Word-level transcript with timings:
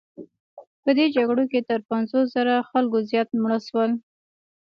په 0.83 0.89
دې 0.97 1.05
جګړو 1.15 1.43
کې 1.51 1.59
تر 1.69 1.79
پنځوس 1.89 2.25
زره 2.35 2.55
خلکو 2.69 2.97
زیات 3.09 3.29
مړه 3.41 3.59
شول. 3.67 3.91